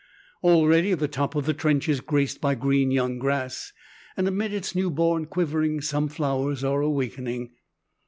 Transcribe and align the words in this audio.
Already 0.43 0.95
the 0.95 1.07
top 1.07 1.35
of 1.35 1.45
the 1.45 1.53
trench 1.53 1.87
is 1.87 2.01
graced 2.01 2.41
by 2.41 2.55
green 2.55 2.89
young 2.89 3.19
grass, 3.19 3.71
and 4.17 4.27
amid 4.27 4.51
its 4.51 4.73
new 4.73 4.89
born 4.89 5.27
quivering 5.27 5.79
some 5.79 6.07
flowers 6.07 6.63
are 6.63 6.81
awakening. 6.81 7.51